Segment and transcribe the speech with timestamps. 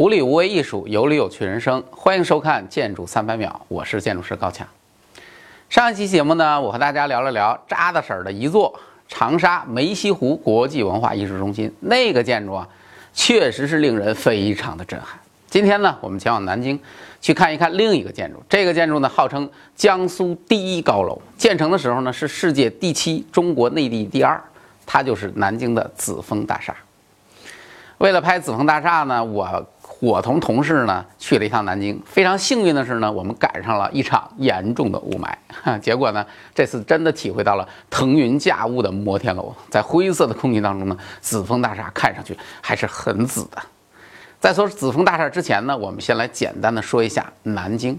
[0.00, 1.84] 无理无为艺术，有理有趣人生。
[1.90, 4.66] 欢迎收看《建筑三百秒》，我是建筑师高强。
[5.68, 8.74] 上一期节目呢，我和大家聊了聊扎的婶儿的一座——
[9.08, 11.70] 长沙梅溪湖国际文化艺术中心。
[11.80, 12.66] 那个建筑啊，
[13.12, 15.20] 确实是令人非常的震撼。
[15.50, 16.80] 今天呢，我们前往南京
[17.20, 18.42] 去看一看另一个建筑。
[18.48, 24.42] 这个建筑呢，号称江苏第一高楼，建成的时候呢，是世界第七，中国内地第二。
[24.86, 26.74] 它就是南京的紫峰大厦。
[27.98, 29.62] 为了拍紫峰大厦呢，我。
[30.00, 43.62] 我同同事呢去了一趟南京，非常幸运的是呢，我们赶上了一场严重的雾霾，结果呢，这次真的体会到了腾云驾雾的摩天楼，在灰色的空气当中呢，紫峰大厦看上去还是很紫的。
[44.40, 47.98] 在说紫峰大厦之前呢，我们先来简单的说一下南京。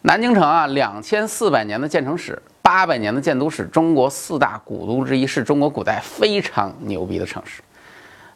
[0.00, 7.60] 南京城啊，两千四百年的建成史，八百年的建都史，中国四大古都之一，是中国古代非常牛逼的城市。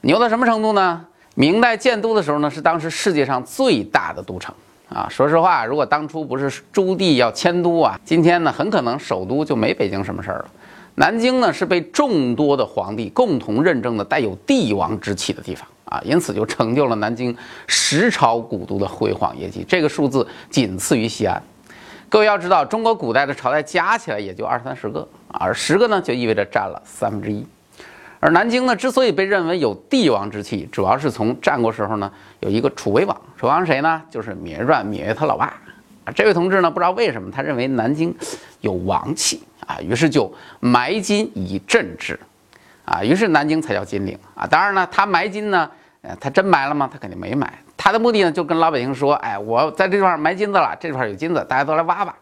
[0.02, 1.06] 牛到什么程度呢？
[1.38, 4.54] 明代建都的时候呢，是当时世界上最大的都城
[4.88, 5.06] 啊。
[5.10, 10.48] 说实话，如果当初不是朱棣要迁都啊，今天呢，很可能首都就没北京什么事儿了。
[10.94, 19.62] 南京呢，是被众多的皇帝共同认证的带有帝王之气的地方啊，因此就成就了南京十朝古都的辉煌业绩。
[19.68, 21.42] 这个数字仅次于西安。
[22.08, 27.46] 各位要知道，中国古代的朝代加起来也就二三十个而十个呢，就意味着占了三分之一。
[28.18, 34.02] 而南京呢，之所以被认为有帝王之气，主要是从战国时候呢，有一个楚威王，楚威王谁呢？
[34.10, 35.46] 就是《芈月传》芈月他老爸
[36.04, 36.12] 啊。
[36.14, 38.14] 这位同志呢，不知道为什么，他认为南京
[38.62, 42.18] 有王气啊，于是就埋金以镇之
[42.84, 44.46] 啊，于是南京才叫金陵啊。
[44.46, 46.88] 当然呢，他埋金呢，呃，他真埋了吗？
[46.90, 47.52] 他肯定没埋。
[47.76, 52.16] 他的目的呢，就跟老百姓说，哎，我在这地方埋金子了，这块有金子，大家都来挖吧。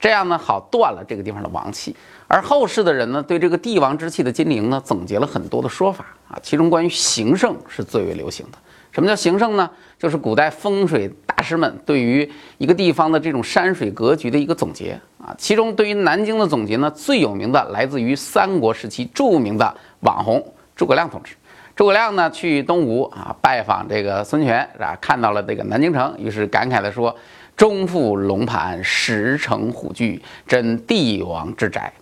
[0.00, 1.94] 这样呢，好断了这个地方的王气。
[2.26, 6.38] 而后世的人呢，对这个帝王之气的金陵呢，总结了很多的说法啊。
[6.42, 8.58] 其中关于形胜是最为流行的。
[8.92, 9.70] 什么叫形胜呢？
[9.98, 12.28] 就是古代风水大师们对于
[12.58, 15.34] 一个地方的这种山水格局的一个总结啊。
[15.38, 21.36] 其中对于南京的总结呢，最有名的来自于三国时期著名的网红诸葛亮同志。
[21.76, 27.14] 诸葛亮呢，去东吴啊拜访这个孙权啊，看到了这个南京城，于是感慨地说
[27.56, 31.92] ：“中府龙盘，石城虎踞，真帝王之宅。”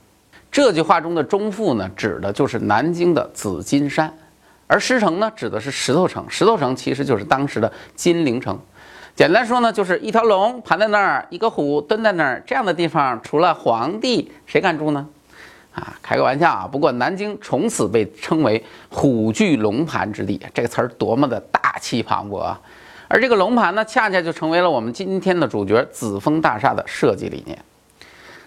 [0.50, 4.12] 这句话中的“中阜”呢，指的就是南京的紫金山，
[4.66, 6.25] 而石城呢，指的是石头城。
[6.28, 8.58] 石头城其实就是当时的金陵城。
[9.14, 15.06] 简单说呢，就是一条龙盘在那儿，一个虎蹲在那儿，这样的地方，除了皇帝，谁敢住呢？
[15.75, 16.69] 啊，开个玩笑啊。
[16.70, 22.60] 不过南京从此被称为“虎踞龙盘之地”，这个词儿多么的大气磅礴啊！
[23.08, 27.58] 而这个龙盘呢，恰恰就成为了我们今天的主角——紫峰大厦的设计理念。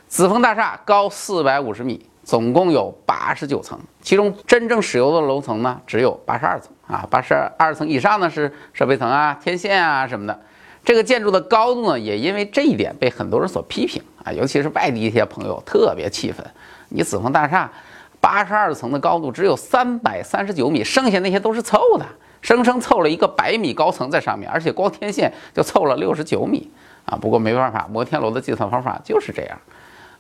[0.08, 10.40] 紫峰大厦高四百五十米，总共有八十九层，其中真正使用的楼层呢只有八十二层啊，八十二层以上呢是设备层啊、天线啊什么的。
[10.84, 16.46] 这个建筑的高度呢，也因为这一点被很多人所批评啊，尤其是外地一些朋友特别气愤。
[16.90, 17.72] 你紫峰大厦
[18.20, 22.06] 八十二层的高度只有三百三十九米，剩下那些都是凑的，
[22.42, 26.70] 生生凑了一个百米高层在上面，而且光天线就凑了六十九米
[27.06, 27.18] 啊。
[27.20, 29.58] 不过没办法，摩天楼的计算方法就是这样。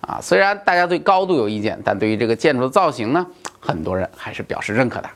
[0.01, 3.25] 啊，虽然大家对高度有意见，但对于这个建筑的造型呢，
[3.59, 5.09] 很多人还是表示认可的。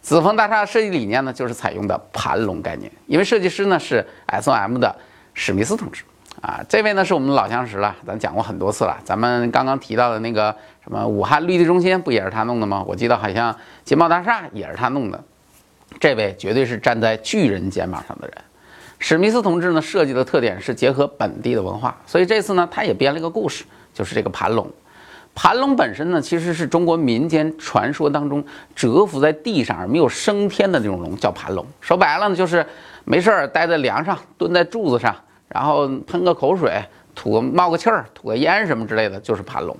[0.00, 4.94] 紫峰大厦的设计理念呢，就是采用的盘龙概念，因为设计师呢是 S.O.M 的
[5.34, 6.04] 史密斯同志。
[6.40, 8.96] 啊，这位呢是我们老相识了，咱讲过很多次了。
[9.02, 10.54] 咱们刚刚提到的那个
[10.84, 12.84] 什么武汉绿地中心，不也是他弄的吗？
[12.86, 15.24] 我记得好像金茂大厦也是他弄的。
[16.00, 18.36] 这位绝对是站在巨人肩膀上的人。
[18.98, 23.64] 史密斯同志呢设计的特点是结合本地的文化，所以这次呢他也编了一个故事。
[23.94, 24.70] 就是这个盘龙，
[25.34, 28.44] 盘龙本身呢，其实是中国民间传说当中
[28.76, 31.66] 蛰伏在地上而没有升天的那种龙，叫盘龙。
[31.80, 32.64] 说白了呢，就是
[33.04, 35.16] 没事儿待在梁上，蹲在柱子上，
[35.48, 36.80] 然后喷个口水，
[37.12, 39.76] 吐个冒个气儿，吐个烟什么之类的，就是盘龙。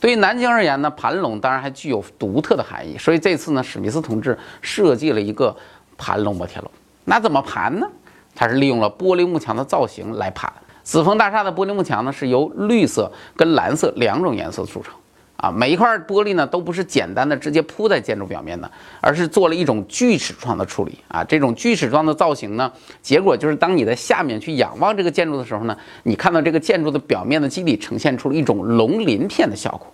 [0.00, 5.56] 对于南京而言呢，盘龙当然还具有独特的含义，所以这次呢，史密斯同志设计了一个
[5.96, 6.70] 盘龙摩天楼。
[7.04, 7.86] 那怎么盘呢？
[8.34, 10.52] 它是利用了玻璃幕墙的造型来盘。
[10.82, 14.94] 紫峰大厦的玻璃幕墙呢，是由绿色跟蓝色两种颜色组成，
[15.36, 22.72] 啊，每一块玻璃呢都不是简单的直接铺在建筑表面的，而是做了一种锯齿状的处理，啊，这种锯齿状的造型呢，
[23.02, 29.86] 结果就是当你在下面去仰望这个建筑的时候呢，你看到这个建筑的表面的基底呈现出了一种龙鳞片的效果，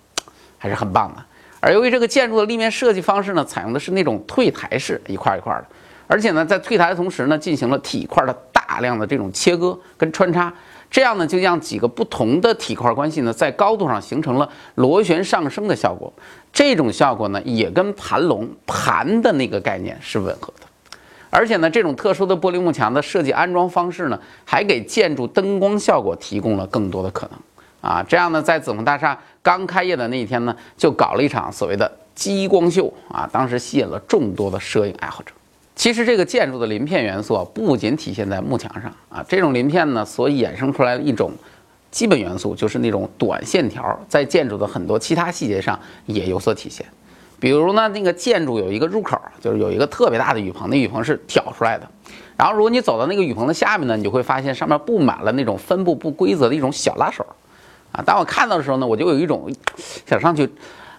[0.57, 1.23] 还是很棒的。
[1.59, 5.65] 而由于这个建筑的立面设计方式呢，采用的是那种退台式一块一块的，
[6.07, 10.53] 而且呢，在退台的同时呢，进行了体块的大量的这种切割跟穿插。
[10.93, 16.13] 这样呢，就让几个不同的体块关系呢，在高度上形成了螺旋上升的效果。
[16.53, 20.67] 这种效果呢，也跟盘龙盘的那个概念是吻合的。
[21.31, 28.05] 而且呢，这种特殊的玻璃幕墙的设计安装方式呢，还给建筑灯光效果提供了更多的可能啊。
[28.07, 35.33] 这样呢，在紫峰大厦刚开业的那一天呢，就搞了一场所谓的激光秀啊，当时吸引了众多的摄影爱好者。
[35.75, 41.31] 其实这个建筑的鳞片元素，不仅体现在幕墙上啊，这种鳞片呢，所衍生出来的一种
[41.89, 46.85] 基本元素，就是那种短线条，在建筑的很多其他细节上也有所体现。
[47.39, 51.89] 比如呢，那个建筑有一个入口，就是有一个特别大的雨棚，那雨棚是挑出来的。
[52.37, 57.25] 然后如果你走到那个雨棚的下面呢，你就会发现上面布满了那种分布不规则的一种小拉手。
[57.91, 59.53] 啊，当我看到的时候呢，我就有一种
[60.05, 60.49] 想上去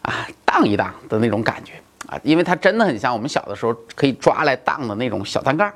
[0.02, 1.72] 啊荡一荡的那种感觉。
[2.06, 5.72] 啊，因为它真的很像我们小的时候可以抓来荡的那种小单杠，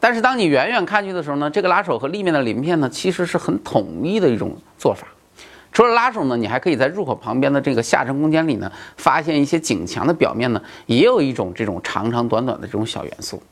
[0.00, 5.06] 但是当你远远看去的时候呢，这个拉手和立面的鳞片呢，其实是很统一的一种做法。
[5.72, 13.42] 除了拉手呢，你还可以在入口旁边的这个下沉空间里呢，发现一些景墙的表面呢，也有一种这种长长短短的这种小元素。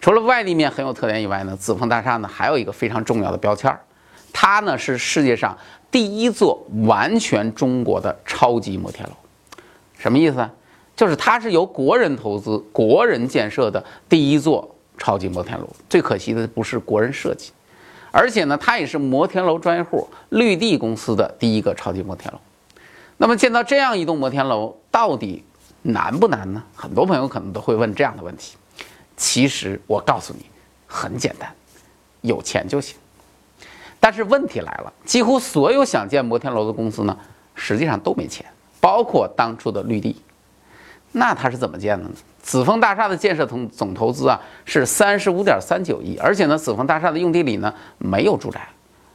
[0.00, 3.80] 除了外立面很有特点以外呢，紫峰大厦呢还有一个非常重要的标签儿，
[4.32, 5.58] 它呢是世界上
[5.90, 9.14] 第一座完全中国的超级摩天楼。
[9.98, 10.48] 什么意思？
[10.98, 14.68] 就是它是由国人投资、国人建设的第一座
[14.98, 15.68] 超级摩天楼。
[15.88, 17.52] 最可惜的不是国人设计，
[18.10, 22.40] 而且呢，它也是摩天楼专业户绿地公司的第一个超级摩天楼。
[23.16, 25.44] 那么建造这样一栋摩天楼到底
[25.82, 26.60] 难不难呢？
[26.74, 28.56] 很多朋友可能都会问这样的问题。
[29.16, 30.46] 其实我告诉你，
[30.88, 31.48] 很简单，
[32.22, 32.96] 有钱就行。
[34.00, 37.16] 但是问题来了，几乎所有想建摩天楼的公司呢，
[37.54, 38.44] 实际上都没钱，
[38.80, 40.16] 包括当初的绿地。
[41.12, 42.10] 那它是怎么建的呢？
[42.42, 48.66] 紫峰大厦的建设总总投资啊是三十五点三九亿，而且呢，紫峰大厦的用地里呢没有住宅，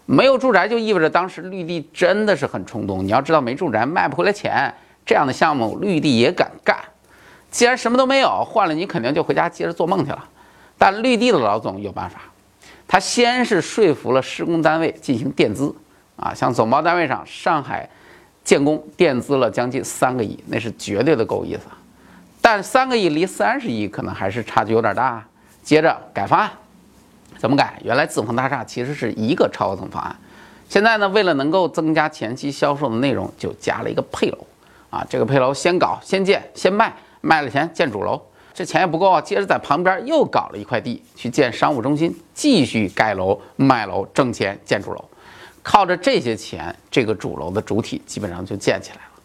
[0.05, 3.03] 没有住宅就意味着当时绿地真的是很冲动。
[3.03, 4.71] 你要知道，没住宅卖不回来钱，
[5.05, 6.77] 这样的项目绿地也敢干。
[7.49, 10.23] 既然什么都没有，换了你肯定就回家接着做梦去了。
[10.77, 12.21] 但绿地的老总有办法，
[12.87, 15.73] 他先是说服了施工单位进行垫资，
[16.15, 17.89] 啊，像总包单位上上海
[18.43, 21.61] 建工垫资了将近三个亿，那是绝对的够意思。
[22.43, 25.25] 但三个亿离三十亿可能还是差距有点大。
[25.63, 26.51] 接着改方案，
[27.37, 27.79] 怎么改？
[27.85, 30.13] 原来紫峰大厦其实是一个超高层方案，
[30.67, 34.37] 现在呢，为了能够增加前期销售的内容，就加了一个配楼。
[34.89, 38.21] 啊，这个配楼先搞、先建、先卖，卖了钱建主楼，
[38.53, 39.21] 这钱也不够啊。
[39.21, 45.03] 接着在旁边又搞了一块地去建商务中心，继续盖楼、卖楼、挣钱建主楼。
[45.63, 49.21] 靠着这些钱，这个主楼的主体基本上就建起来了。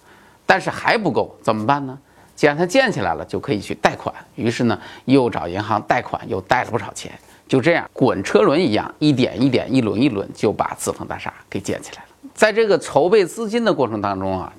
[0.47, 1.99] 但是还不够，怎么办呢？
[2.39, 4.15] 既然它建起来了，就可以去贷款。
[4.37, 7.11] 于是呢，又找银行贷款，又贷了不少钱。
[7.49, 12.09] 就这样，滚车轮一样，一点一点，一轮一轮，就把紫峰大厦给建起来了。
[12.35, 14.53] 在这个筹备资金的过程当中啊，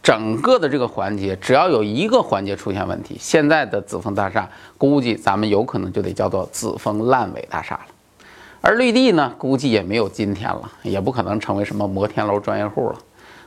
[0.00, 4.48] 整个的这个环节，只要有一个环节出现问题，现在的紫峰大厦
[4.78, 8.26] 估计咱们有可能就得叫做紫峰烂尾大厦了。
[8.60, 12.96] 而绿地呢，估计也没有今天了，也不可能成为什么摩天楼专业户了。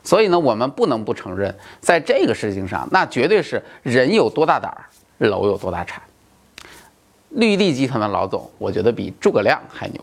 [0.08, 4.88] 所以呢，我们不能不承认，在这个事情上，那绝对是人有多大胆儿，
[5.28, 6.02] 楼有多大产。
[7.32, 10.00] 绿地集团的老总，我觉得比诸葛亮还牛。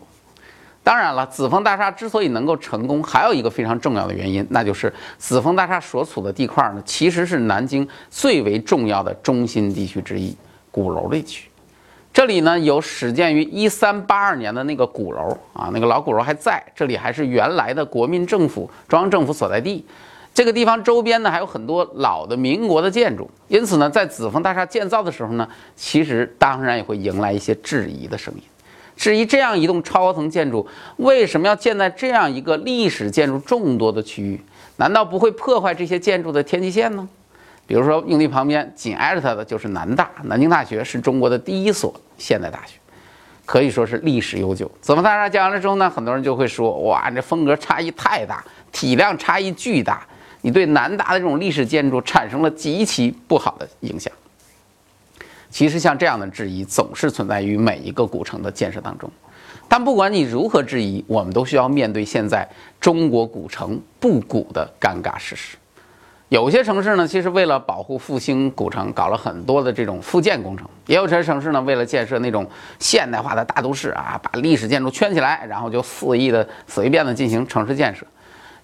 [0.83, 10.37] 当然了，紫峰大厦之所以能够成功，还有一个非常重要的原因，那就是紫峰大厦所处的地块呢，其实是南京最为重要的中心地区之一——
[10.69, 11.49] 鼓楼地区。
[12.15, 19.83] 这里呢有始建于一三八二年的那个鼓楼啊，那个老鼓楼还在这里，还是原来的国民政府中央政府所在地。
[20.33, 25.45] 这个地方周边呢还有很多老的民国的建筑，因此呢，在紫峰大厦建造的时候呢，
[25.75, 28.41] 其实当然也会迎来一些质疑的声音，
[28.95, 34.39] 质疑这样一栋超高层建筑为什么要建在这样一个历史建筑众多的区域？
[34.77, 37.05] 难道不会破坏这些建筑的天际线呢？
[37.67, 42.77] 比如说，用地旁边紧挨着它的就是南大，南京大学是中国的第一所现代大学，
[43.45, 44.69] 可以说是历史悠久。
[44.81, 50.05] 紫峰大厦建完了之后呢，很多人就会说：“哇，这风格差异太大，体量差异巨大，
[50.41, 54.13] 你对南大的这种历史建筑产生了极其不好的影响。”
[55.49, 59.09] 其实，像这样的质疑总是存在于每一个古城的建设当中。
[59.67, 62.47] 但不管你如何质疑，我们都需要面对现在
[62.79, 65.57] 中国古城不古的尴尬事实。
[66.29, 78.05] 有些城市呢，其实为了保护复兴古城，搞了很多的这种复建工程；也有些城市呢，为了建设那种现代化的大都市啊，把历史建筑圈起来，然后就肆意的随便的进行城市建设。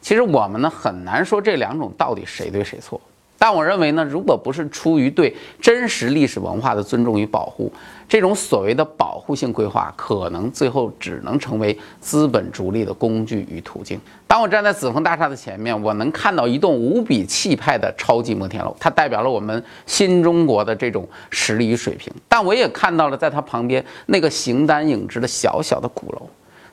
[0.01, 3.00] 其实我们呢很难说这两种到底谁对谁错。
[3.42, 7.74] 但我认为呢，如果不是出于对真实历史文化的尊重与保护，
[8.08, 14.00] 这种所谓的保护性规划，可能最后只能成为资本逐利的工具与途径。
[14.28, 22.14] 当我站在紫峰大厦的前面，我能看到一栋无比气派的超级摩天楼，它代表了我们新中国的这种实力与水平。
[22.30, 26.30] 但我也看到了在它旁边那个形单影只的小小的鼓楼。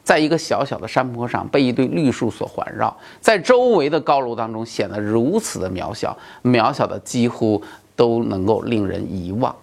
[0.08, 7.62] 在一个小小的山坡上，被一堆绿树所环绕，在周围的高楼当中显得如此的渺小，渺小的几乎
[7.94, 9.54] 都能够令人遗忘。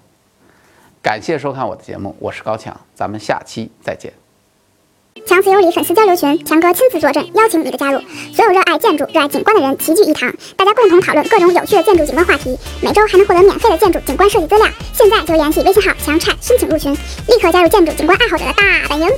[1.01, 4.13] 感谢收看我的节目，我是高强，咱们下期再见。
[5.25, 7.99] 强词有理粉丝交流群，强哥亲自坐镇，邀请你的加入。
[8.31, 12.55] 所有热爱建筑、热爱景观的人齐聚一堂，大家共同讨论各种有趣的建筑景观话题。
[12.83, 14.67] 每周还能获得免费的建筑景观设计资料。
[14.93, 19.09] 现在就联系微信号强产申请入群，立刻加入建筑景观爱好者的大本营。